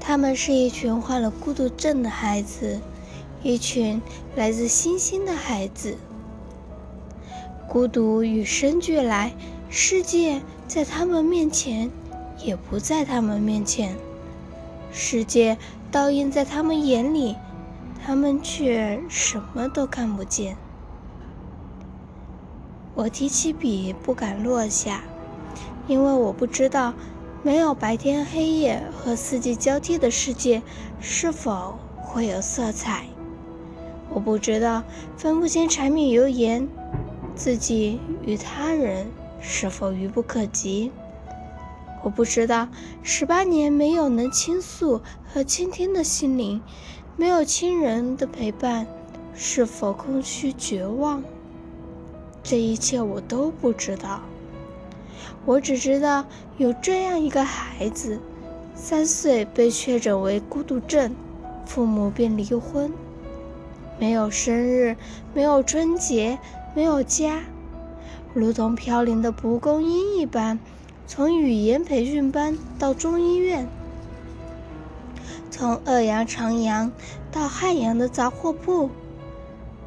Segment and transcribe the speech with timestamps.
[0.00, 2.80] 他们是一群患了孤独症的孩子，
[3.42, 4.00] 一群
[4.34, 5.96] 来自星星的孩子。
[7.68, 9.34] 孤独与生俱来，
[9.68, 11.90] 世界在他们面前
[12.38, 13.94] 也不在他们面前，
[14.90, 15.58] 世界
[15.90, 17.36] 倒映在他们眼里，
[18.02, 20.56] 他们却什么都看不见。
[22.94, 25.02] 我提起笔不敢落下，
[25.86, 26.94] 因为我不知道。
[27.42, 30.60] 没有白天黑夜和四季交替的世界，
[31.00, 33.06] 是否会有色彩？
[34.10, 34.82] 我不知道
[35.16, 36.68] 分不清柴米油盐，
[37.36, 39.06] 自己与他人
[39.40, 40.90] 是否愚不可及？
[42.02, 42.68] 我不知道
[43.02, 45.00] 十八年没有能倾诉
[45.32, 46.60] 和倾听的心灵，
[47.16, 48.86] 没有亲人的陪伴，
[49.32, 51.22] 是否空虚绝望？
[52.42, 54.20] 这一切我都不知道。
[55.44, 56.24] 我只知道
[56.56, 58.20] 有这样一个孩子，
[58.74, 61.14] 三岁被确诊为孤独症，
[61.66, 62.92] 父母便离婚，
[63.98, 64.96] 没有生日，
[65.34, 66.38] 没有春节，
[66.74, 67.40] 没有家，
[68.34, 70.58] 如同飘零的蒲公英一般，
[71.06, 73.68] 从语言培训班到中医院，
[75.50, 76.92] 从二阳长阳
[77.32, 78.90] 到汉阳的杂货铺，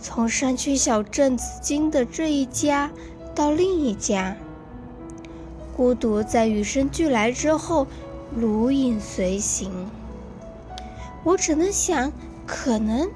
[0.00, 2.90] 从山区小镇紫金的这一家
[3.34, 4.36] 到另一家。
[5.78, 7.86] 孤独在与生俱来之后，
[8.34, 9.70] 如影随形。
[11.22, 12.12] 我只能想，
[12.44, 13.08] 可能，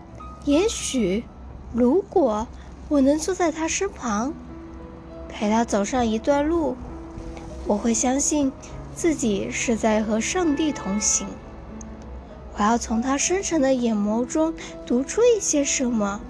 [0.45, 1.25] 也许，
[1.73, 2.47] 如果
[2.89, 4.33] 我能坐在他身旁，
[5.29, 6.77] 陪他走上一段路，
[7.67, 8.53] 我会相信
[8.95, 11.27] 自己是在和上帝同行。
[12.57, 14.55] 我要从他深沉的眼眸中
[14.87, 16.21] 读出一些什么，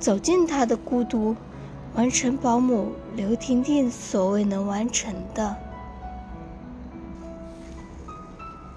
[0.00, 1.36] 走进他的孤独，
[1.94, 5.54] 完成保姆刘婷婷所未能完成的。